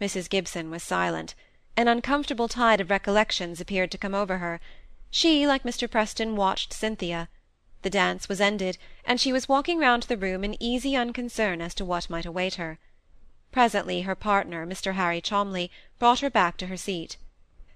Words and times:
Mrs. 0.00 0.28
Gibson 0.28 0.70
was 0.70 0.82
silent. 0.82 1.34
An 1.76 1.88
uncomfortable 1.88 2.48
tide 2.48 2.80
of 2.80 2.90
recollections 2.90 3.60
appeared 3.60 3.90
to 3.90 3.98
come 3.98 4.14
over 4.14 4.38
her. 4.38 4.60
She, 5.10 5.46
like 5.46 5.62
Mr. 5.62 5.90
Preston, 5.90 6.36
watched 6.36 6.72
Cynthia. 6.72 7.28
The 7.82 7.90
dance 7.90 8.28
was 8.28 8.40
ended, 8.40 8.78
and 9.04 9.20
she 9.20 9.32
was 9.32 9.48
walking 9.48 9.78
round 9.78 10.04
the 10.04 10.16
room 10.16 10.42
in 10.42 10.60
easy 10.60 10.96
unconcern 10.96 11.60
as 11.60 11.74
to 11.74 11.84
what 11.84 12.10
might 12.10 12.26
await 12.26 12.54
her. 12.54 12.78
Presently 13.52 14.02
her 14.02 14.14
partner, 14.14 14.66
Mr. 14.66 14.94
Harry 14.94 15.20
Cholmley, 15.20 15.70
brought 15.98 16.20
her 16.20 16.30
back 16.30 16.56
to 16.58 16.66
her 16.66 16.76
seat. 16.76 17.16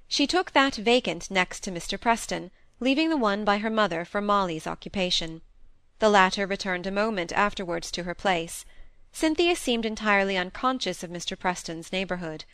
She 0.09 0.27
took 0.27 0.51
that 0.51 0.75
vacant 0.75 1.31
next 1.31 1.61
to 1.61 1.71
Mr. 1.71 1.99
Preston, 1.99 2.51
leaving 2.81 3.09
the 3.09 3.17
one 3.17 3.45
by 3.45 3.59
her 3.59 3.71
mother 3.71 4.05
for 4.05 4.21
Molly's 4.21 4.67
occupation. 4.67 5.43
The 6.01 6.09
latter 6.09 6.47
returned 6.47 6.87
a 6.87 6.91
moment 6.91 7.33
afterwards 7.33 7.91
to 7.93 8.03
her 8.03 8.15
place. 8.15 8.65
Cynthia 9.13 9.57
seemed 9.57 9.85
entirely 9.85 10.37
unconscious 10.37 11.03
of 11.03 11.11
Mr. 11.11 11.37
Preston's 11.37 11.91
neighbourhood. 11.91 12.45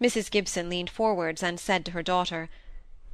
Mrs. 0.00 0.30
Gibson 0.30 0.70
leaned 0.70 0.88
forwards 0.88 1.42
and 1.42 1.60
said 1.60 1.84
to 1.84 1.90
her 1.90 2.02
daughter, 2.02 2.48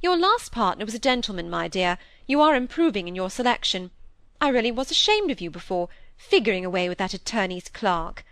"Your 0.01 0.17
last 0.17 0.53
partner 0.53 0.85
was 0.85 0.93
a 0.93 0.99
gentleman, 0.99 1.49
my 1.49 1.67
dear. 1.67 1.97
You 2.27 2.41
are 2.41 2.55
improving 2.55 3.09
in 3.09 3.15
your 3.15 3.29
selection. 3.29 3.91
I 4.39 4.47
really 4.47 4.71
was 4.71 4.89
ashamed 4.89 5.31
of 5.31 5.41
you 5.41 5.49
before, 5.49 5.89
figuring 6.15 6.63
away 6.63 6.87
with 6.87 6.97
that 6.99 7.13
attorney's 7.13 7.67
clerk. 7.67 8.23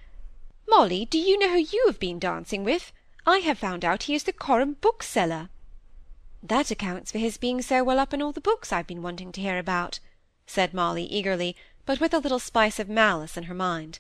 Molly, 0.69 1.03
do 1.03 1.19
you 1.19 1.37
know 1.37 1.49
who 1.49 1.57
you 1.57 1.83
have 1.87 1.99
been 1.99 2.17
dancing 2.17 2.63
with? 2.63 2.93
I 3.25 3.39
have 3.39 3.59
found 3.59 3.83
out 3.83 4.03
he 4.03 4.15
is 4.15 4.23
the 4.23 4.31
Coram 4.31 4.77
bookseller." 4.79 5.49
"That 6.41 6.71
accounts 6.71 7.11
for 7.11 7.17
his 7.17 7.37
being 7.37 7.61
so 7.61 7.83
well 7.83 7.99
up 7.99 8.13
in 8.13 8.21
all 8.21 8.31
the 8.31 8.39
books 8.39 8.71
I've 8.71 8.87
been 8.87 9.01
wanting 9.01 9.33
to 9.33 9.41
hear 9.41 9.59
about," 9.59 9.99
said 10.47 10.73
Molly, 10.73 11.03
eagerly, 11.03 11.57
but 11.85 11.99
with 11.99 12.13
a 12.13 12.19
little 12.19 12.39
spice 12.39 12.79
of 12.79 12.87
malice 12.87 13.35
in 13.35 13.43
her 13.43 13.53
mind. 13.53 13.99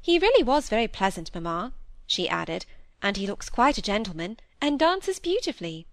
He 0.00 0.16
really 0.20 0.44
was 0.44 0.68
very 0.68 0.86
pleasant, 0.86 1.34
mamma," 1.34 1.72
she 2.06 2.28
added, 2.28 2.66
"and 3.02 3.16
he 3.16 3.26
looks 3.26 3.48
quite 3.48 3.78
a 3.78 3.82
gentleman, 3.82 4.38
and 4.60 4.78
dances 4.78 5.18
beautifully." 5.18 5.88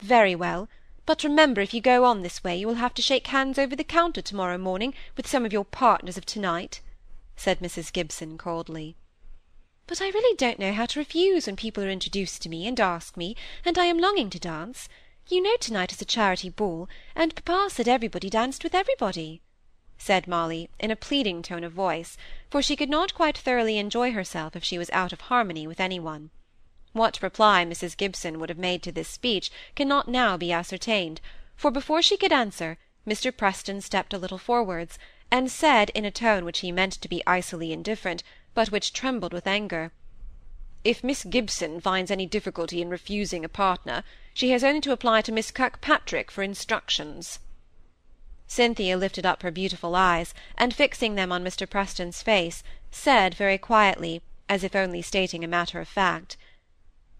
"Very 0.00 0.34
well; 0.34 0.70
but 1.04 1.22
remember 1.22 1.60
if 1.60 1.74
you 1.74 1.82
go 1.82 2.06
on 2.06 2.22
this 2.22 2.42
way 2.42 2.56
you 2.56 2.66
will 2.66 2.76
have 2.76 2.94
to 2.94 3.02
shake 3.02 3.26
hands 3.26 3.58
over 3.58 3.76
the 3.76 3.84
counter 3.84 4.22
to-morrow 4.22 4.56
morning 4.56 4.94
with 5.18 5.26
some 5.28 5.44
of 5.44 5.52
your 5.52 5.66
partners 5.66 6.16
of 6.16 6.24
to-night," 6.24 6.80
said 7.36 7.58
Mrs. 7.60 7.92
Gibson, 7.92 8.38
coldly. 8.38 8.96
"But 9.86 10.00
I 10.00 10.08
really 10.08 10.34
don't 10.38 10.58
know 10.58 10.72
how 10.72 10.86
to 10.86 10.98
refuse 10.98 11.44
when 11.44 11.56
people 11.56 11.84
are 11.84 11.90
introduced 11.90 12.40
to 12.40 12.48
me 12.48 12.66
and 12.66 12.80
ask 12.80 13.18
me, 13.18 13.36
and 13.66 13.76
I 13.76 13.84
am 13.84 13.98
longing 13.98 14.30
to 14.30 14.38
dance. 14.38 14.88
You 15.28 15.42
know 15.42 15.58
to-night 15.58 15.92
is 15.92 16.00
a 16.00 16.06
charity 16.06 16.48
ball, 16.48 16.88
and 17.14 17.34
papa 17.34 17.68
said 17.68 17.86
everybody 17.86 18.30
danced 18.30 18.64
with 18.64 18.74
everybody." 18.74 19.42
Said 19.98 20.28
Molly, 20.28 20.68
in 20.78 20.90
a 20.90 20.96
pleading 20.96 21.40
tone 21.40 21.64
of 21.64 21.72
voice, 21.72 22.18
for 22.50 22.60
she 22.60 22.76
could 22.76 22.90
not 22.90 23.14
quite 23.14 23.38
thoroughly 23.38 23.78
enjoy 23.78 24.12
herself 24.12 24.54
if 24.54 24.62
she 24.62 24.76
was 24.76 24.90
out 24.90 25.12
of 25.12 25.22
harmony 25.22 25.66
with 25.66 25.80
any 25.80 25.98
one. 25.98 26.30
What 26.92 27.22
reply 27.22 27.64
Mrs. 27.64 27.96
Gibson 27.96 28.38
would 28.38 28.48
have 28.50 28.58
made 28.58 28.82
to 28.82 28.92
this 28.92 29.08
speech 29.08 29.50
cannot 29.74 30.06
now 30.08 30.36
be 30.36 30.52
ascertained, 30.52 31.20
for 31.56 31.70
before 31.70 32.02
she 32.02 32.16
could 32.16 32.32
answer, 32.32 32.76
Mr. 33.06 33.34
Preston 33.34 33.80
stepped 33.80 34.12
a 34.12 34.18
little 34.18 34.36
forwards, 34.38 34.98
and 35.30 35.50
said 35.50 35.90
in 35.90 36.04
a 36.04 36.10
tone 36.10 36.44
which 36.44 36.60
he 36.60 36.70
meant 36.70 36.92
to 36.94 37.08
be 37.08 37.22
icily 37.26 37.72
indifferent, 37.72 38.22
but 38.52 38.70
which 38.70 38.92
trembled 38.92 39.32
with 39.32 39.46
anger, 39.46 39.92
"If 40.84 41.02
Miss 41.02 41.24
Gibson 41.24 41.80
finds 41.80 42.10
any 42.10 42.26
difficulty 42.26 42.82
in 42.82 42.90
refusing 42.90 43.44
a 43.44 43.48
partner, 43.48 44.04
she 44.34 44.50
has 44.50 44.62
only 44.62 44.80
to 44.82 44.92
apply 44.92 45.22
to 45.22 45.32
Miss 45.32 45.50
Kirkpatrick 45.50 46.30
for 46.30 46.42
instructions." 46.42 47.38
Cynthia 48.48 48.96
lifted 48.96 49.26
up 49.26 49.42
her 49.42 49.50
beautiful 49.50 49.96
eyes, 49.96 50.32
and 50.56 50.74
fixing 50.74 51.14
them 51.14 51.32
on 51.32 51.42
Mr. 51.42 51.68
Preston's 51.68 52.22
face, 52.22 52.62
said 52.90 53.34
very 53.34 53.58
quietly, 53.58 54.22
as 54.48 54.62
if 54.62 54.76
only 54.76 55.02
stating 55.02 55.42
a 55.42 55.48
matter 55.48 55.80
of 55.80 55.88
fact, 55.88 56.36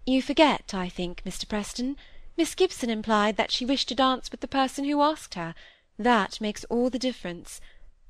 "You 0.04 0.22
forget, 0.22 0.72
I 0.72 0.88
think, 0.88 1.22
Mr. 1.24 1.48
Preston. 1.48 1.96
Miss 2.36 2.54
Gibson 2.54 2.90
implied 2.90 3.36
that 3.36 3.50
she 3.50 3.64
wished 3.64 3.88
to 3.88 3.94
dance 3.94 4.30
with 4.30 4.40
the 4.40 4.46
person 4.46 4.84
who 4.84 5.02
asked 5.02 5.34
her. 5.34 5.54
That 5.98 6.40
makes 6.40 6.64
all 6.64 6.90
the 6.90 6.98
difference. 6.98 7.60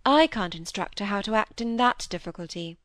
I 0.04 0.26
can't 0.26 0.54
instruct 0.54 0.98
her 0.98 1.06
how 1.06 1.22
to 1.22 1.34
act 1.34 1.60
in 1.60 1.78
that 1.78 2.06
difficulty." 2.10 2.76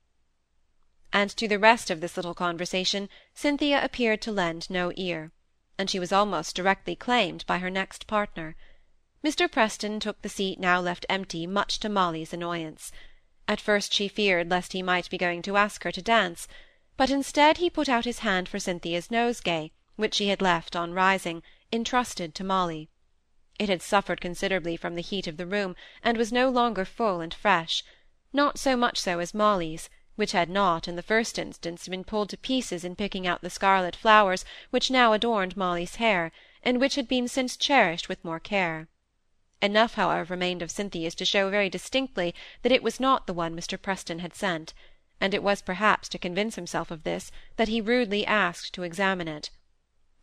And 1.12 1.30
to 1.31 1.47
the 1.47 1.59
rest 1.59 1.90
of 1.90 2.00
this 2.00 2.16
little 2.16 2.34
conversation 2.34 3.09
Cynthia 3.34 3.84
appeared 3.84 4.22
to 4.22 4.31
lend 4.31 4.70
no 4.70 4.94
ear, 4.96 5.34
and 5.78 5.90
she 5.90 6.00
was 6.00 6.14
almost 6.14 6.56
directly 6.56 6.96
claimed 6.96 7.46
by 7.46 7.58
her 7.58 7.70
next 7.70 8.08
partner. 8.08 8.56
Mr. 9.24 9.52
Preston 9.52 10.00
took 10.00 10.20
the 10.24 10.30
seat 10.30 10.59
now 10.59 10.82
left 10.82 11.06
empty 11.08 11.46
much 11.46 11.80
to 11.80 11.88
Molly's 11.88 12.34
annoyance. 12.34 12.92
At 13.48 13.62
first 13.62 13.94
she 13.94 14.08
feared 14.08 14.50
lest 14.50 14.74
he 14.74 14.82
might 14.82 15.12
be 15.12 15.18
going 15.20 15.44
to 15.44 15.58
ask 15.58 15.84
her 15.84 15.92
to 15.92 16.02
dance, 16.02 16.48
but 16.98 17.12
instead 17.12 17.58
he 17.58 17.70
put 17.70 17.88
out 17.88 18.06
his 18.06 18.20
hand 18.20 18.50
for 18.50 18.58
Cynthia's 18.58 19.12
nosegay, 19.12 19.74
which 19.96 20.16
she 20.16 20.30
had 20.30 20.42
left 20.42 20.76
on 20.76 20.96
rising, 20.96 21.44
entrusted 21.72 22.34
to 22.34 22.44
Molly. 22.44 22.90
It 23.59 23.70
had 23.70 23.84
suffered 23.84 24.22
considerably 24.22 24.76
from 24.76 24.96
the 24.96 25.04
heat 25.04 25.28
of 25.28 25.38
the 25.38 25.46
room, 25.46 25.76
and 26.03 26.18
was 26.18 26.32
no 26.32 26.50
longer 26.50 26.84
full 26.84 27.22
and 27.22 27.32
fresh; 27.32 27.84
not 28.34 28.58
so 28.58 28.76
much 28.76 29.00
so 29.00 29.20
as 29.20 29.36
Molly's, 29.36 29.88
which 30.16 30.32
had 30.32 30.50
not, 30.50 30.88
in 30.88 30.96
the 30.96 31.03
first 31.03 31.38
instance, 31.38 31.88
been 31.88 32.03
pulled 32.03 32.30
to 32.30 32.38
pieces 32.38 32.84
in 32.84 32.96
picking 32.96 33.28
out 33.28 33.44
the 33.44 33.52
scarlet 33.52 33.96
flowers 33.96 34.44
which 34.72 34.90
now 34.90 35.14
adorned 35.14 35.56
Molly's 35.56 35.98
hair, 35.98 36.32
and 36.64 36.82
which 36.82 36.96
had 36.96 37.08
been 37.08 37.28
since 37.28 37.56
cherished 37.56 38.09
with 38.09 38.26
more 38.26 38.40
care. 38.40 38.88
Enough, 39.61 39.94
however, 39.94 40.33
remained 40.33 40.61
of 40.61 40.72
Cynthia's 40.72 41.13
to 41.16 41.25
show 41.25 41.49
very 41.49 41.69
distinctly 41.69 42.33
that 42.63 42.72
it 42.72 42.81
was 42.81 42.99
not 42.99 43.27
the 43.27 43.33
one 43.33 43.55
Mr. 43.55 43.79
Preston 43.79 44.19
had 44.19 44.33
sent, 44.33 44.73
and 45.19 45.35
it 45.35 45.44
was 45.44 45.61
perhaps 45.61 46.09
to 46.09 46.17
convince 46.17 46.55
himself 46.55 46.89
of 46.89 47.03
this 47.03 47.31
that 47.57 47.67
he 47.67 47.79
rudely 47.79 48.25
asked 48.25 48.73
to 48.73 48.83
examine 48.83 49.27
it. 49.27 49.51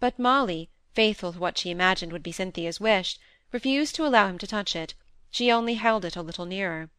But 0.00 0.19
Molly, 0.19 0.71
faithful 0.93 1.32
to 1.32 1.38
what 1.38 1.56
she 1.56 1.71
imagined 1.71 2.12
would 2.12 2.22
be 2.25 2.32
Cynthia's 2.32 2.81
wish, 2.81 3.16
refused 3.53 3.94
to 3.94 4.06
allow 4.06 4.26
him 4.26 4.38
to 4.38 4.47
touch 4.47 4.75
it; 4.75 4.94
she 5.31 5.53
only 5.53 5.75
held 5.75 6.05
it 6.05 6.16
a 6.16 6.22
little 6.22 6.44
nearer. 6.44 6.91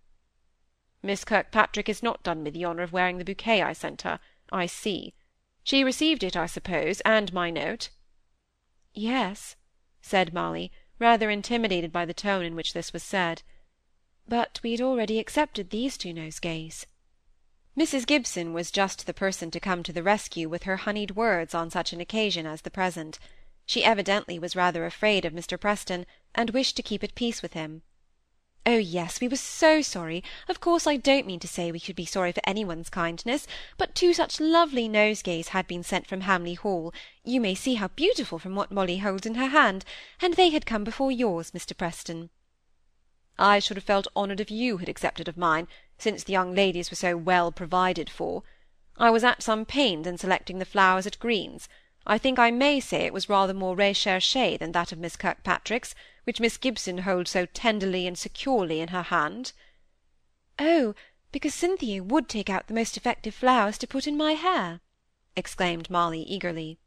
Miss 1.04 1.26
Kirkpatrick 1.26 1.88
has 1.88 2.02
not 2.02 2.24
done 2.24 2.42
me 2.42 2.52
the 2.52 2.64
honour 2.64 2.84
of 2.84 2.94
wearing 2.94 3.18
the 3.18 3.26
bouquet 3.26 3.62
I 3.62 3.74
sent 3.74 4.04
her, 4.04 4.20
I 4.50 4.66
see. 4.66 5.14
She 5.64 5.84
received 5.84 6.24
it, 6.24 6.38
I 6.38 6.46
suppose, 6.46 7.02
and 7.02 7.34
my 7.34 7.50
note? 7.50 7.90
Yes, 8.94 9.58
said 10.02 10.34
Molly, 10.34 10.72
rather 11.00 11.30
intimidated 11.30 11.92
by 11.92 12.06
the 12.06 12.14
tone 12.14 12.46
in 12.46 12.56
which 12.56 12.74
this 12.74 12.94
was 12.94 13.02
said. 13.02 13.42
But 14.28 14.60
we 14.62 14.72
had 14.72 14.82
already 14.82 15.18
accepted 15.18 15.70
these 15.70 15.98
two 15.98 16.14
nosegays. 16.14 16.86
Mrs. 17.78 18.06
Gibson 18.06 18.54
was 18.54 18.72
just 18.72 19.06
the 19.06 19.14
person 19.14 19.50
to 19.52 19.60
come 19.60 19.84
to 19.84 19.94
the 19.94 20.04
rescue 20.04 20.50
with 20.50 20.64
her 20.64 20.78
honeyed 20.78 21.12
words 21.16 21.56
on 21.56 21.72
such 21.72 21.94
an 21.94 22.02
occasion 22.02 22.46
as 22.46 22.62
the 22.62 22.70
present. 22.70 23.18
She 23.66 23.84
evidently 23.84 24.38
was 24.38 24.56
rather 24.56 24.86
afraid 24.86 25.24
of 25.24 25.34
Mr. 25.34 25.60
Preston, 25.60 26.06
and 26.36 26.50
wished 26.50 26.76
to 26.76 26.84
keep 26.84 27.04
at 27.04 27.16
peace 27.16 27.42
with 27.42 27.54
him. 27.54 27.84
Oh 28.72 28.78
yes, 28.78 29.20
we 29.20 29.28
were 29.28 29.36
so 29.36 29.82
sorry. 29.82 30.24
Of 30.48 30.60
course 30.60 30.86
I 30.86 30.96
don't 30.96 31.26
mean 31.26 31.40
to 31.40 31.48
say 31.48 31.72
we 31.72 31.80
should 31.80 31.96
be 31.96 32.06
sorry 32.06 32.32
for 32.32 32.42
anyone's 32.44 32.92
kindness, 32.92 33.48
but 33.80 33.96
two 33.96 34.14
such 34.14 34.40
lovely 34.40 34.88
nosegays 34.88 35.48
had 35.48 35.66
been 35.66 35.82
sent 35.82 36.06
from 36.06 36.22
Hamley 36.22 36.54
Hall, 36.54 36.94
you 37.24 37.42
may 37.42 37.56
see 37.56 37.74
how 37.74 37.88
beautiful 37.88 38.38
from 38.38 38.54
what 38.54 38.70
Molly 38.70 39.00
holds 39.00 39.26
in 39.26 39.34
her 39.34 39.48
hand, 39.48 39.86
and 40.22 40.36
they 40.36 40.52
had 40.52 40.68
come 40.68 40.84
before 40.84 41.12
yours, 41.12 41.50
Mr. 41.50 41.76
Preston. 41.76 42.30
I 43.40 43.58
should 43.58 43.76
have 43.76 43.84
felt 43.84 44.06
honoured 44.16 44.40
if 44.40 44.52
you 44.52 44.78
had 44.78 44.88
accepted 44.88 45.28
of 45.28 45.36
mine, 45.36 45.68
since 45.98 46.24
the 46.24 46.34
young 46.34 46.54
ladies 46.54 46.92
were 46.92 46.96
so 46.96 47.18
well 47.18 47.52
provided 47.52 48.08
for. 48.08 48.44
I 48.98 49.10
was 49.10 49.24
at 49.24 49.42
some 49.42 49.66
pains 49.66 50.06
in 50.06 50.20
selecting 50.20 50.60
the 50.60 50.64
flowers 50.64 51.08
at 51.08 51.18
Green's. 51.18 51.68
I 52.08 52.18
think 52.18 52.40
I 52.40 52.50
may 52.50 52.80
say 52.80 53.02
it 53.02 53.12
was 53.12 53.28
rather 53.28 53.54
more 53.54 53.76
recherché 53.76 54.58
than 54.58 54.72
that 54.72 54.94
of 54.94 55.00
Miss 55.00 55.18
Kirkpatrick's, 55.18 55.94
which 56.24 56.40
Miss 56.40 56.56
Gibson 56.56 57.00
holds 57.00 57.30
so 57.32 57.46
tenderly 57.46 58.08
and 58.08 58.18
securely 58.18 58.80
in 58.80 58.88
her 58.96 59.02
hand." 59.04 59.52
"Oh, 60.58 60.96
because 61.34 61.54
Cynthia 61.54 62.02
would 62.02 62.30
take 62.30 62.50
out 62.50 62.68
the 62.70 62.74
most 62.74 62.96
effective 62.96 63.36
flowers 63.36 63.78
to 63.80 63.86
put 63.86 64.08
in 64.08 64.16
my 64.16 64.36
hair," 64.36 64.80
exclaimed 65.36 65.90
Molly, 65.90 66.22
eagerly. 66.22 66.80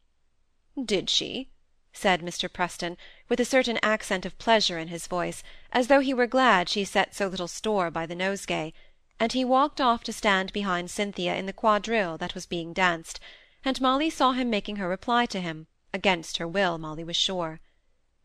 "Did 0.82 1.10
she?" 1.10 1.50
said 1.92 2.22
Mr. 2.22 2.50
Preston, 2.50 2.96
with 3.28 3.38
a 3.38 3.44
certain 3.44 3.78
accent 3.82 4.24
of 4.24 4.38
pleasure 4.38 4.78
in 4.78 4.88
his 4.88 5.06
voice, 5.06 5.42
as 5.72 5.88
though 5.88 6.00
he 6.00 6.14
were 6.14 6.26
glad 6.26 6.70
she 6.70 6.86
set 6.86 7.14
so 7.14 7.26
little 7.26 7.48
store 7.48 7.90
by 7.90 8.06
the 8.06 8.14
nosegay; 8.14 8.72
and 9.20 9.34
he 9.34 9.44
walked 9.44 9.78
off 9.78 10.02
to 10.04 10.12
stand 10.14 10.54
behind 10.54 10.90
Cynthia 10.90 11.36
in 11.36 11.44
the 11.44 11.52
quadrille 11.52 12.16
that 12.16 12.34
was 12.34 12.46
being 12.46 12.72
danced 12.72 13.20
and 13.64 13.80
Molly 13.80 14.10
saw 14.10 14.32
him 14.32 14.50
making 14.50 14.76
her 14.76 14.88
reply 14.88 15.24
to 15.26 15.40
him, 15.40 15.68
against 15.94 16.38
her 16.38 16.48
will, 16.48 16.78
Molly 16.78 17.04
was 17.04 17.16
sure. 17.16 17.60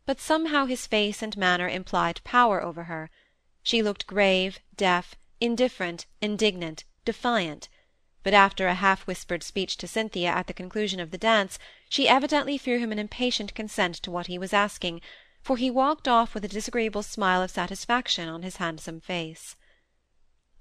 But 0.05 0.19
somehow 0.19 0.65
his 0.65 0.87
face 0.87 1.21
and 1.21 1.37
manner 1.37 1.67
implied 1.69 2.21
power 2.23 2.63
over 2.63 2.85
her. 2.85 3.11
She 3.61 3.83
looked 3.83 4.07
grave, 4.07 4.59
deaf, 4.75 5.13
indifferent, 5.39 6.07
indignant, 6.21 6.85
defiant; 7.05 7.69
but 8.23 8.33
after 8.33 8.67
a 8.67 8.73
half-whispered 8.73 9.43
speech 9.43 9.77
to 9.77 9.87
Cynthia 9.87 10.29
at 10.29 10.47
the 10.47 10.53
conclusion 10.53 10.99
of 10.99 11.11
the 11.11 11.17
dance, 11.17 11.59
she 11.87 12.07
evidently 12.09 12.57
threw 12.57 12.79
him 12.79 12.91
an 12.91 12.97
impatient 12.97 13.53
consent 13.53 13.95
to 13.95 14.09
what 14.09 14.27
he 14.27 14.39
was 14.39 14.53
asking, 14.53 15.01
for 15.43 15.57
he 15.57 15.69
walked 15.69 16.07
off 16.07 16.33
with 16.33 16.45
a 16.45 16.49
disagreeable 16.49 17.03
smile 17.03 17.43
of 17.43 17.51
satisfaction 17.51 18.27
on 18.27 18.41
his 18.41 18.55
handsome 18.55 18.99
face. 18.99 19.55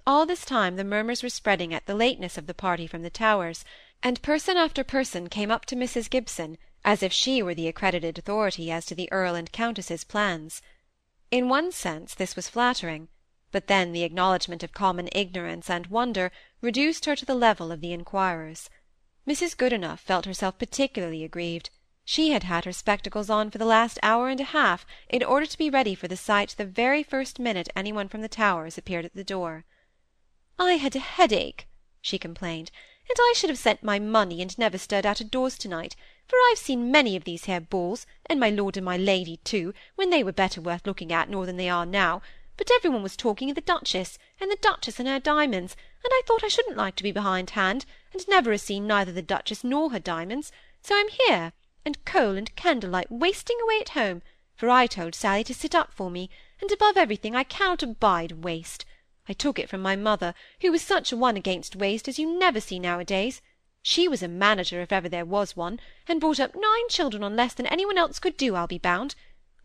All 0.06 0.26
this 0.26 0.44
time 0.44 0.76
the 0.76 0.84
murmurs 0.84 1.22
were 1.22 1.30
spreading 1.30 1.72
at 1.72 1.86
the 1.86 1.94
lateness 1.94 2.36
of 2.36 2.46
the 2.46 2.54
party 2.54 2.86
from 2.86 3.02
the 3.02 3.10
Towers, 3.10 3.64
and 4.02 4.22
person 4.22 4.56
after 4.56 4.84
person 4.84 5.28
came 5.28 5.50
up 5.50 5.64
to 5.64 5.76
Mrs 5.76 6.10
Gibson, 6.10 6.58
as 6.84 7.02
if 7.02 7.12
she 7.12 7.42
were 7.42 7.54
the 7.54 7.68
accredited 7.68 8.18
authority 8.18 8.70
as 8.70 8.86
to 8.86 8.94
the 8.94 9.10
Earl 9.10 9.34
and 9.34 9.50
Countess's 9.50 10.04
plans. 10.04 10.62
In 11.30 11.48
one 11.48 11.72
sense 11.72 12.14
this 12.14 12.36
was 12.36 12.48
flattering, 12.48 13.08
but 13.50 13.66
then 13.66 13.92
the 13.92 14.04
acknowledgment 14.04 14.62
of 14.62 14.72
common 14.72 15.08
ignorance 15.12 15.68
and 15.70 15.86
wonder 15.88 16.30
reduced 16.60 17.04
her 17.06 17.16
to 17.16 17.24
the 17.24 17.34
level 17.34 17.72
of 17.72 17.80
the 17.80 17.92
inquirers. 17.92 18.70
Mrs. 19.26 19.56
Goodenough 19.56 19.98
felt 19.98 20.26
herself 20.26 20.58
particularly 20.58 21.24
aggrieved. 21.24 21.70
She 22.04 22.30
had 22.30 22.44
had 22.44 22.64
her 22.64 22.72
spectacles 22.72 23.28
on 23.28 23.50
for 23.50 23.58
the 23.58 23.64
last 23.64 23.98
hour 24.02 24.28
and 24.28 24.40
a 24.40 24.44
half, 24.44 24.86
in 25.08 25.24
order 25.24 25.46
to 25.46 25.58
be 25.58 25.70
ready 25.70 25.96
for 25.96 26.06
the 26.06 26.16
sight 26.16 26.54
the 26.56 26.64
very 26.64 27.02
first 27.02 27.40
minute 27.40 27.68
any 27.74 27.92
one 27.92 28.08
from 28.08 28.20
the 28.20 28.28
Towers 28.28 28.78
appeared 28.78 29.04
at 29.04 29.14
the 29.14 29.24
door. 29.24 29.64
"I 30.58 30.74
had 30.74 30.94
a 30.94 31.00
headache," 31.00 31.66
she 32.00 32.18
complained, 32.18 32.70
"and 33.08 33.16
I 33.20 33.34
should 33.36 33.50
have 33.50 33.58
sent 33.58 33.84
my 33.84 34.00
money 34.00 34.42
and 34.42 34.58
never 34.58 34.76
stirred 34.78 35.06
out 35.06 35.20
of 35.20 35.30
doors 35.30 35.56
to-night, 35.58 35.94
for 36.26 36.34
I've 36.50 36.58
seen 36.58 36.90
many 36.90 37.14
of 37.14 37.22
these 37.22 37.44
here 37.44 37.60
balls, 37.60 38.04
and 38.28 38.40
my 38.40 38.50
lord 38.50 38.76
and 38.76 38.84
my 38.84 38.96
lady 38.96 39.36
too, 39.44 39.72
when 39.94 40.10
they 40.10 40.24
were 40.24 40.32
better 40.32 40.60
worth 40.60 40.84
looking 40.88 41.12
at 41.12 41.30
nor 41.30 41.46
than 41.46 41.56
they 41.56 41.68
are 41.68 41.86
now, 41.86 42.20
but 42.56 42.68
every 42.74 42.90
one 42.90 43.04
was 43.04 43.16
talking 43.16 43.48
of 43.48 43.54
the 43.54 43.60
Duchess, 43.60 44.18
and 44.40 44.50
the 44.50 44.58
Duchess 44.60 44.98
and 44.98 45.08
her 45.08 45.20
diamonds, 45.20 45.76
and 46.02 46.10
I 46.12 46.22
thought 46.26 46.42
I 46.42 46.48
shouldn't 46.48 46.76
like 46.76 46.96
to 46.96 47.04
be 47.04 47.12
behindhand, 47.12 47.86
and 48.12 48.26
never 48.26 48.52
ha' 48.52 48.58
seen 48.58 48.88
neither 48.88 49.12
the 49.12 49.22
Duchess 49.22 49.62
nor 49.62 49.90
her 49.92 50.00
diamonds, 50.00 50.50
so 50.82 50.96
I'm 50.96 51.06
here, 51.10 51.52
and 51.84 52.04
coal 52.04 52.36
and 52.36 52.56
candlelight 52.56 53.12
wasting 53.12 53.60
away 53.62 53.78
at 53.82 53.90
home, 53.90 54.20
for 54.56 54.68
I 54.68 54.88
told 54.88 55.14
Sally 55.14 55.44
to 55.44 55.54
sit 55.54 55.76
up 55.76 55.92
for 55.92 56.10
me, 56.10 56.28
and 56.60 56.72
above 56.72 56.96
everything 56.96 57.36
I 57.36 57.44
cannot 57.44 57.84
abide 57.84 58.42
waste. 58.42 58.84
I 59.28 59.32
took 59.32 59.58
it 59.58 59.68
from 59.68 59.82
my 59.82 59.96
mother, 59.96 60.34
who 60.60 60.70
was 60.70 60.82
such 60.82 61.10
a 61.10 61.16
one 61.16 61.36
against 61.36 61.74
waste 61.74 62.06
as 62.06 62.18
you 62.18 62.38
never 62.38 62.60
see 62.60 62.78
nowadays. 62.78 63.42
She 63.82 64.06
was 64.06 64.22
a 64.22 64.28
manager, 64.28 64.80
if 64.80 64.92
ever 64.92 65.08
there 65.08 65.24
was 65.24 65.56
one, 65.56 65.80
and 66.06 66.20
brought 66.20 66.38
up 66.38 66.54
nine 66.54 66.88
children 66.88 67.22
on 67.22 67.34
less 67.34 67.52
than 67.52 67.66
any 67.66 67.84
one 67.84 67.98
else 67.98 68.18
could 68.18 68.36
do, 68.36 68.54
I'll 68.54 68.66
be 68.66 68.78
bound. 68.78 69.16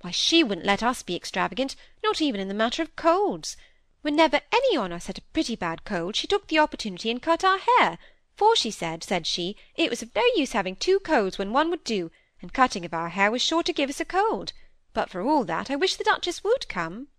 Why, 0.01 0.09
she 0.09 0.43
wouldn't 0.43 0.65
let 0.65 0.81
us 0.81 1.03
be 1.03 1.15
extravagant, 1.15 1.75
not 2.03 2.21
even 2.21 2.41
in 2.41 2.47
the 2.47 2.55
matter 2.55 2.81
of 2.81 2.95
colds. 2.95 3.55
Whenever 4.01 4.41
any 4.51 4.75
on 4.75 4.91
us 4.91 5.05
had 5.05 5.19
a 5.19 5.33
pretty 5.33 5.55
bad 5.55 5.85
cold, 5.85 6.15
she 6.15 6.25
took 6.25 6.47
the 6.47 6.57
opportunity 6.57 7.11
and 7.11 7.21
cut 7.21 7.43
our 7.43 7.59
hair, 7.59 7.99
for 8.35 8.55
she 8.55 8.71
said, 8.71 9.03
said 9.03 9.27
she, 9.27 9.55
it 9.75 9.91
was 9.91 10.01
of 10.01 10.15
no 10.15 10.23
use 10.35 10.53
having 10.53 10.75
two 10.75 10.99
colds 11.01 11.37
when 11.37 11.53
one 11.53 11.69
would 11.69 11.83
do, 11.83 12.09
and 12.41 12.51
cutting 12.51 12.83
of 12.83 12.95
our 12.95 13.09
hair 13.09 13.29
was 13.29 13.43
sure 13.43 13.61
to 13.61 13.73
give 13.73 13.91
us 13.91 13.99
a 13.99 14.05
cold. 14.05 14.53
But 14.93 15.11
for 15.11 15.21
all 15.21 15.43
that, 15.43 15.69
I 15.69 15.75
wish 15.75 15.97
the 15.97 16.03
Duchess 16.03 16.43
would 16.43 16.67
come." 16.67 17.09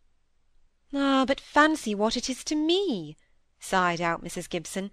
"Ah, 0.95 1.25
but 1.25 1.41
fancy 1.41 1.95
what 1.95 2.19
it 2.19 2.29
is 2.29 2.45
to 2.45 2.55
me!" 2.55 3.17
sighed 3.59 3.99
out 3.99 4.23
Mrs. 4.23 4.47
Gibson. 4.47 4.91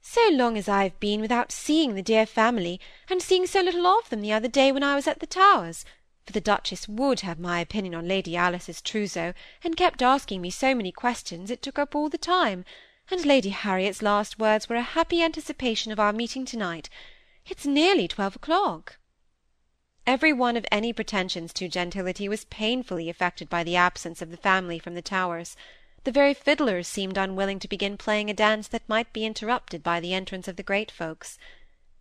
"So 0.00 0.28
long 0.30 0.56
as 0.56 0.66
I 0.66 0.84
have 0.84 0.98
been 0.98 1.20
without 1.20 1.52
seeing 1.52 1.94
the 1.94 2.00
dear 2.00 2.24
family, 2.24 2.80
and 3.10 3.20
seeing 3.20 3.46
so 3.46 3.60
little 3.60 3.86
of 3.86 4.08
them 4.08 4.22
the 4.22 4.32
other 4.32 4.48
day 4.48 4.72
when 4.72 4.82
I 4.82 4.94
was 4.94 5.06
at 5.06 5.20
the 5.20 5.26
Towers 5.26 5.84
for 6.24 6.32
the 6.32 6.40
Duchess 6.40 6.88
would 6.88 7.20
have 7.20 7.38
my 7.38 7.60
opinion 7.60 7.94
on 7.94 8.08
Lady 8.08 8.34
Alice's 8.34 8.80
trousseau, 8.80 9.34
and 9.62 9.76
kept 9.76 10.00
asking 10.00 10.40
me 10.40 10.48
so 10.48 10.74
many 10.74 10.90
questions 10.90 11.50
it 11.50 11.60
took 11.60 11.78
up 11.78 11.94
all 11.94 12.08
the 12.08 12.16
time 12.16 12.64
and 13.10 13.26
Lady 13.26 13.50
Harriet's 13.50 14.00
last 14.00 14.38
words 14.38 14.70
were 14.70 14.76
a 14.76 14.82
happy 14.82 15.22
anticipation 15.22 15.92
of 15.92 16.00
our 16.00 16.14
meeting 16.14 16.46
to-night. 16.46 16.88
It's 17.46 17.66
nearly 17.66 18.08
twelve 18.08 18.36
o'clock." 18.36 18.98
Every 20.04 20.32
one 20.32 20.56
of 20.56 20.66
any 20.72 20.92
pretensions 20.92 21.52
to 21.52 21.68
gentility 21.68 22.28
was 22.28 22.44
painfully 22.46 23.08
affected 23.08 23.48
by 23.48 23.62
the 23.62 23.76
absence 23.76 24.20
of 24.20 24.30
the 24.30 24.36
family 24.36 24.80
from 24.80 24.94
the 24.94 25.02
Towers. 25.02 25.56
The 26.02 26.10
very 26.10 26.34
fiddlers 26.34 26.88
seemed 26.88 27.16
unwilling 27.16 27.60
to 27.60 27.68
begin 27.68 27.96
playing 27.96 28.28
a 28.28 28.34
dance 28.34 28.66
that 28.68 28.88
might 28.88 29.12
be 29.12 29.24
interrupted 29.24 29.84
by 29.84 30.00
the 30.00 30.12
entrance 30.12 30.48
of 30.48 30.56
the 30.56 30.64
great 30.64 30.90
folks. 30.90 31.38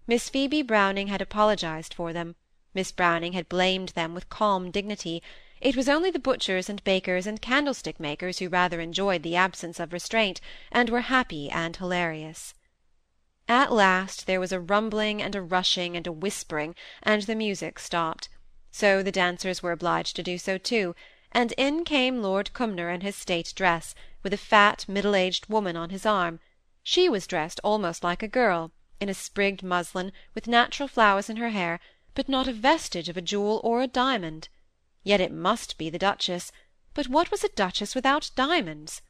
Miss 0.07 0.30
Phoebe 0.30 0.63
Browning 0.63 1.09
had 1.09 1.21
apologized 1.21 1.94
for 1.94 2.12
them. 2.12 2.36
Miss 2.74 2.92
Browning 2.92 3.33
had 3.33 3.48
blamed 3.48 3.89
them 3.89 4.15
with 4.15 4.30
calm 4.30 4.71
dignity. 4.71 5.21
It 5.59 5.75
was 5.75 5.88
only 5.88 6.09
the 6.09 6.18
butchers 6.18 6.69
and 6.69 6.83
bakers 6.83 7.27
and 7.27 7.39
candlestick 7.39 8.00
makers 8.00 8.39
who 8.39 8.50
rather 8.50 8.81
enjoyed 8.81 9.21
the 9.21 9.36
absence 9.36 9.80
of 9.80 9.94
restraint, 9.94 10.42
and 10.71 10.89
were 10.89 11.01
happy 11.01 11.51
and 11.51 11.75
hilarious. 11.75 12.56
At 13.53 13.74
last 13.74 14.27
there 14.27 14.39
was 14.39 14.53
a 14.53 14.62
rumbling 14.62 15.21
and 15.21 15.36
a 15.36 15.42
rushing 15.42 15.98
and 15.98 16.07
a 16.07 16.12
whispering, 16.13 16.74
and 17.03 17.24
the 17.24 17.36
music 17.36 17.80
stopped. 17.80 18.30
So 18.71 19.03
the 19.03 19.12
dancers 19.12 19.62
were 19.62 19.74
obliged 19.74 20.15
to 20.15 20.24
do 20.24 20.38
so 20.38 20.57
too, 20.57 20.95
and 21.33 21.51
in 21.57 21.83
came 21.83 22.21
Lord 22.21 22.53
Cumnor 22.53 22.89
in 22.89 23.01
his 23.01 23.18
state 23.18 23.51
dress, 23.53 23.94
with 24.24 24.31
a 24.33 24.38
fat 24.38 24.88
middle-aged 24.88 25.48
woman 25.50 25.75
on 25.75 25.89
his 25.89 26.06
arm. 26.06 26.39
She 26.81 27.09
was 27.09 27.27
dressed 27.27 27.59
almost 27.62 28.06
like 28.06 28.24
a 28.24 28.27
girl, 28.30 28.71
in 29.01 29.09
a 29.09 29.13
sprigged 29.13 29.63
muslin, 29.63 30.13
with 30.33 30.47
natural 30.47 30.88
flowers 30.88 31.30
in 31.30 31.36
her 31.36 31.50
hair, 31.50 31.81
but 32.15 32.30
not 32.30 32.47
a 32.47 32.54
vestige 32.54 33.09
of 33.09 33.18
a 33.18 33.21
jewel 33.21 33.59
or 33.65 33.81
a 33.81 33.86
diamond. 33.88 34.47
Yet 35.04 35.19
it 35.19 35.33
must 35.33 35.77
be 35.77 35.89
the 35.89 36.00
Duchess; 36.00 36.54
but 36.94 37.09
what 37.09 37.30
was 37.31 37.44
a 37.44 37.50
Duchess 37.50 37.95
without 37.95 38.31
diamonds? 38.33 39.01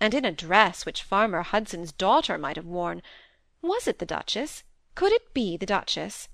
And 0.00 0.14
in 0.14 0.24
a 0.24 0.32
dress 0.32 0.86
which 0.86 1.02
Farmer 1.02 1.42
Hudson's 1.42 1.92
daughter 1.92 2.38
might 2.38 2.56
have 2.56 2.64
worn! 2.64 3.02
Was 3.62 3.86
it 3.86 3.98
the 3.98 4.06
Duchess? 4.06 4.64
Could 4.94 5.12
it 5.12 5.34
be 5.34 5.56
the 5.56 5.66
Duchess? 5.66 6.28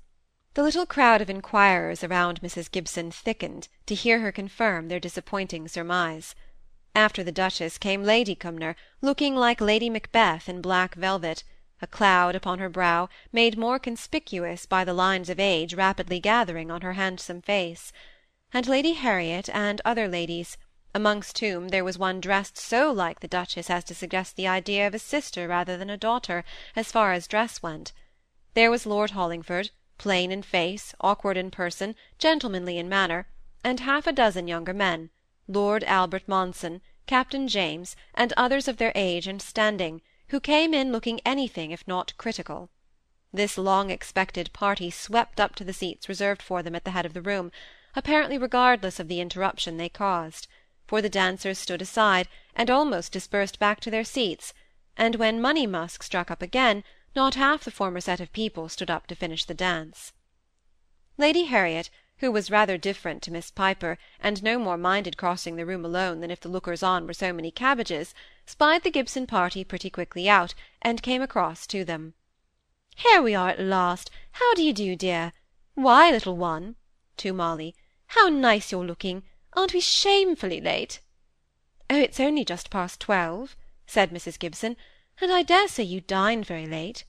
The 0.54 0.62
little 0.62 0.86
crowd 0.86 1.20
of 1.20 1.28
inquirers 1.28 2.04
around 2.04 2.40
Mrs. 2.40 2.70
Gibson 2.70 3.10
thickened, 3.10 3.68
to 3.86 3.94
hear 3.94 4.20
her 4.20 4.32
confirm 4.32 4.88
their 4.88 5.00
disappointing 5.00 5.68
surmise. 5.68 6.34
After 6.94 7.24
the 7.24 7.32
Duchess 7.32 7.78
came 7.78 8.04
Lady 8.04 8.34
Cumnor, 8.34 8.76
looking 9.00 9.34
like 9.34 9.60
Lady 9.60 9.90
Macbeth 9.90 10.48
in 10.48 10.62
black 10.62 10.94
velvet, 10.94 11.42
a 11.82 11.86
cloud 11.86 12.34
upon 12.34 12.58
her 12.58 12.68
brow, 12.68 13.08
made 13.32 13.58
more 13.58 13.78
conspicuous 13.78 14.64
by 14.64 14.84
the 14.84 14.94
lines 14.94 15.28
of 15.28 15.40
age 15.40 15.74
rapidly 15.74 16.20
gathering 16.20 16.70
on 16.70 16.80
her 16.80 16.94
handsome 16.94 17.42
face 17.42 17.92
and 18.52 18.66
Lady 18.66 18.92
Harriet 18.92 19.48
and 19.52 19.80
other 19.84 20.08
ladies, 20.08 20.56
amongst 20.96 21.40
whom 21.40 21.68
there 21.68 21.84
was 21.84 21.98
one 21.98 22.22
dressed 22.22 22.56
so 22.56 22.90
like 22.90 23.20
the 23.20 23.28
Duchess 23.28 23.68
as 23.68 23.84
to 23.84 23.94
suggest 23.94 24.34
the 24.34 24.48
idea 24.48 24.86
of 24.86 24.94
a 24.94 24.98
sister 24.98 25.46
rather 25.46 25.76
than 25.76 25.90
a 25.90 25.98
daughter, 25.98 26.42
as 26.74 26.90
far 26.90 27.12
as 27.12 27.26
dress 27.26 27.62
went. 27.62 27.92
There 28.54 28.70
was 28.70 28.86
Lord 28.86 29.10
Hollingford, 29.10 29.68
plain 29.98 30.32
in 30.32 30.42
face, 30.42 30.94
awkward 30.98 31.36
in 31.36 31.50
person, 31.50 31.96
gentlemanly 32.18 32.78
in 32.78 32.88
manner, 32.88 33.28
and 33.62 33.80
half 33.80 34.06
a 34.06 34.12
dozen 34.12 34.48
younger 34.48 34.72
men, 34.72 35.10
Lord 35.46 35.84
Albert 35.84 36.22
Monson, 36.26 36.80
Captain 37.06 37.46
James, 37.46 37.94
and 38.14 38.32
others 38.32 38.66
of 38.66 38.78
their 38.78 38.92
age 38.94 39.26
and 39.26 39.42
standing, 39.42 40.00
who 40.28 40.40
came 40.40 40.72
in 40.72 40.92
looking 40.92 41.20
anything 41.26 41.72
if 41.72 41.86
not 41.86 42.16
critical. 42.16 42.70
This 43.34 43.58
long-expected 43.58 44.50
party 44.54 44.90
swept 44.90 45.40
up 45.40 45.56
to 45.56 45.64
the 45.64 45.74
seats 45.74 46.08
reserved 46.08 46.40
for 46.40 46.62
them 46.62 46.74
at 46.74 46.84
the 46.86 46.92
head 46.92 47.04
of 47.04 47.12
the 47.12 47.20
room, 47.20 47.52
apparently 47.94 48.38
regardless 48.38 48.98
of 48.98 49.08
the 49.08 49.20
interruption 49.20 49.76
they 49.76 49.90
caused, 49.90 50.48
for 50.86 51.02
the 51.02 51.08
dancers 51.08 51.58
stood 51.58 51.82
aside, 51.82 52.28
and 52.54 52.70
almost 52.70 53.12
dispersed 53.12 53.58
back 53.58 53.80
to 53.80 53.90
their 53.90 54.04
seats, 54.04 54.54
and 54.96 55.16
when 55.16 55.40
Money 55.40 55.66
Musk 55.66 56.02
struck 56.02 56.30
up 56.30 56.42
again, 56.42 56.84
not 57.14 57.34
half 57.34 57.64
the 57.64 57.70
former 57.70 58.00
set 58.00 58.20
of 58.20 58.32
people 58.32 58.68
stood 58.68 58.90
up 58.90 59.06
to 59.06 59.14
finish 59.14 59.44
the 59.44 59.54
dance. 59.54 60.12
Lady 61.18 61.44
Harriet, 61.44 61.90
who 62.18 62.32
was 62.32 62.50
rather 62.50 62.78
different 62.78 63.22
to 63.22 63.30
Miss 63.30 63.50
Piper, 63.50 63.98
and 64.20 64.42
no 64.42 64.58
more 64.58 64.78
minded 64.78 65.16
crossing 65.16 65.56
the 65.56 65.66
room 65.66 65.84
alone 65.84 66.20
than 66.20 66.30
if 66.30 66.40
the 66.40 66.48
lookers-on 66.48 67.06
were 67.06 67.12
so 67.12 67.32
many 67.32 67.50
cabbages, 67.50 68.14
spied 68.46 68.82
the 68.82 68.90
Gibson 68.90 69.26
party 69.26 69.64
pretty 69.64 69.90
quickly 69.90 70.28
out, 70.28 70.54
and 70.80 71.02
came 71.02 71.20
across 71.20 71.66
to 71.66 71.84
them. 71.84 72.14
"Here 72.94 73.20
we 73.20 73.34
are 73.34 73.50
at 73.50 73.60
last! 73.60 74.10
How 74.32 74.54
do 74.54 74.62
you 74.62 74.72
do, 74.72 74.96
dear? 74.96 75.32
Why, 75.74 76.10
little 76.10 76.36
one," 76.36 76.76
to 77.18 77.34
Molly, 77.34 77.74
how 78.08 78.28
nice 78.28 78.72
you're 78.72 78.84
looking! 78.84 79.24
Aren't 79.58 79.72
we 79.72 79.80
shamefully 79.80 80.60
late?" 80.60 81.00
"Oh, 81.88 81.96
it's 81.98 82.20
only 82.20 82.44
just 82.44 82.68
past 82.68 83.00
twelve," 83.00 83.56
said 83.86 84.10
Mrs. 84.10 84.38
Gibson, 84.38 84.76
"and 85.18 85.32
I 85.32 85.42
dare 85.42 85.66
say 85.66 85.82
you 85.82 86.02
dine 86.02 86.44
very 86.44 86.66
late." 86.66 87.04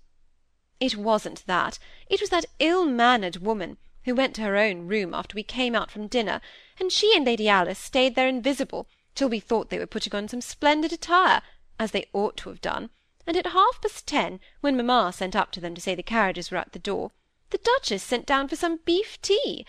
"It 0.80 0.96
wasn't 0.96 1.46
that. 1.48 1.78
It 2.10 2.22
was 2.22 2.30
that 2.30 2.46
ill-mannered 2.60 3.42
woman, 3.42 3.76
who 4.06 4.16
went 4.16 4.34
to 4.36 4.44
her 4.44 4.56
own 4.56 4.88
room 4.88 5.14
after 5.14 5.36
we 5.36 5.44
came 5.44 5.76
out 5.76 5.92
from 5.92 6.08
dinner, 6.08 6.40
and 6.80 6.90
she 6.90 7.14
and 7.14 7.26
Lady 7.26 7.50
Alice 7.50 7.80
stayed 7.80 8.16
there 8.16 8.30
invisible, 8.30 8.88
till 9.14 9.28
we 9.28 9.42
thought 9.42 9.70
they 9.70 9.78
were 9.78 9.86
putting 9.86 10.16
on 10.16 10.30
some 10.30 10.40
splendid 10.40 10.94
attire, 10.94 11.42
as 11.78 11.92
they 11.92 12.08
ought 12.14 12.38
to 12.38 12.48
have 12.48 12.62
done, 12.62 12.92
and 13.26 13.36
at 13.36 13.48
half-past 13.48 14.08
ten, 14.08 14.40
when 14.62 14.78
mamma 14.78 15.12
sent 15.12 15.36
up 15.36 15.52
to 15.52 15.60
them 15.60 15.76
to 15.76 15.82
say 15.82 15.96
the 15.96 16.02
carriages 16.02 16.50
were 16.50 16.58
at 16.58 16.72
the 16.72 16.80
door, 16.80 17.12
the 17.50 17.58
Duchess 17.58 18.04
sent 18.04 18.26
down 18.26 18.48
for 18.48 18.56
some 18.56 18.78
beef 18.86 19.22
tea 19.22 19.66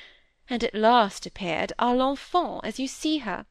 and 0.51 0.65
at 0.65 0.75
last 0.75 1.27
appeared 1.27 1.73
our 1.79 1.95
l'enfant 1.95 2.61
as 2.65 2.79
you 2.79 2.89
see 2.89 3.19
her. 3.19 3.47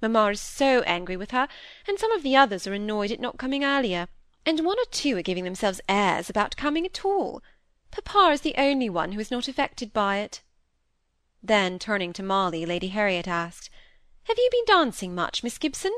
Mamma 0.00 0.26
is 0.28 0.40
so 0.40 0.82
angry 0.82 1.16
with 1.16 1.32
her, 1.32 1.48
and 1.86 1.98
some 1.98 2.12
of 2.12 2.22
the 2.22 2.36
others 2.36 2.66
are 2.66 2.72
annoyed 2.72 3.10
at 3.10 3.20
not 3.20 3.38
coming 3.38 3.64
earlier, 3.64 4.08
and 4.46 4.64
one 4.64 4.78
or 4.78 4.84
two 4.90 5.16
are 5.16 5.22
giving 5.22 5.44
themselves 5.44 5.80
airs 5.88 6.30
about 6.30 6.56
coming 6.56 6.86
at 6.86 7.04
all. 7.04 7.42
Papa 7.90 8.30
is 8.32 8.42
the 8.42 8.54
only 8.56 8.88
one 8.88 9.12
who 9.12 9.20
is 9.20 9.30
not 9.30 9.48
affected 9.48 9.92
by 9.92 10.18
it." 10.18 10.42
Then, 11.42 11.78
turning 11.78 12.12
to 12.14 12.22
Molly, 12.22 12.64
Lady 12.64 12.88
Harriet 12.88 13.28
asked, 13.28 13.70
"Have 14.24 14.38
you 14.38 14.48
been 14.50 14.64
dancing 14.66 15.14
much, 15.14 15.42
Miss 15.42 15.58
Gibson?" 15.58 15.92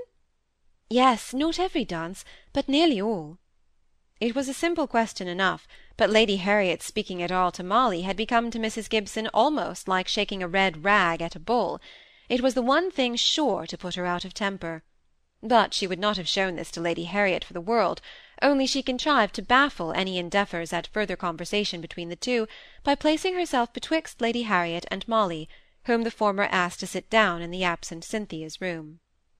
"Yes, 0.88 1.34
not 1.34 1.58
every 1.58 1.84
dance, 1.84 2.24
but 2.52 2.68
nearly 2.68 3.00
all." 3.00 3.38
It 4.20 4.34
was 4.34 4.48
a 4.48 4.54
simple 4.54 4.86
question 4.86 5.28
enough, 5.28 5.66
but 6.00 6.08
lady 6.08 6.36
harriet's 6.36 6.86
speaking 6.86 7.22
at 7.22 7.30
all 7.30 7.52
to 7.52 7.62
molly 7.62 8.00
had 8.00 8.16
become 8.16 8.50
to 8.50 8.58
mrs 8.58 8.88
gibson 8.88 9.28
almost 9.34 9.86
like 9.86 10.08
shaking 10.08 10.42
a 10.42 10.48
red 10.48 10.82
rag 10.82 11.20
at 11.20 11.36
a 11.36 11.38
bull. 11.38 11.78
It 12.26 12.40
was 12.40 12.54
the 12.54 12.62
one 12.62 12.90
thing 12.90 13.16
sure 13.16 13.66
to 13.66 13.76
put 13.76 13.96
her 13.96 14.06
out 14.06 14.24
of 14.24 14.32
temper. 14.32 14.82
But 15.42 15.74
she 15.74 15.86
would 15.86 15.98
not 15.98 16.16
have 16.16 16.26
shown 16.26 16.56
this 16.56 16.70
to 16.70 16.80
lady 16.80 17.04
harriet 17.04 17.44
for 17.44 17.52
the 17.52 17.60
world 17.60 18.00
only 18.40 18.66
she 18.66 18.82
contrived 18.82 19.34
to 19.34 19.42
baffle 19.42 19.92
any 19.92 20.16
endeavours 20.16 20.72
at 20.72 20.86
further 20.86 21.16
conversation 21.16 21.82
between 21.82 22.08
the 22.08 22.16
two 22.16 22.48
by 22.82 22.94
placing 22.94 23.34
herself 23.34 23.70
betwixt 23.74 24.22
lady 24.22 24.44
harriet 24.44 24.86
and 24.90 25.06
molly 25.06 25.50
whom 25.84 26.04
the 26.04 26.10
former 26.10 26.44
asked 26.44 26.80
to 26.80 26.86
sit 26.86 27.10
down 27.10 27.42
in 27.42 27.50
the 27.50 27.62
absent 27.62 28.04
cynthia's 28.04 28.58
room 28.58 29.00